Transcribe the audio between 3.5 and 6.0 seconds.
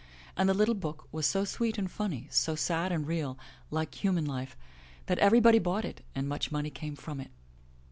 like human life, that every body bought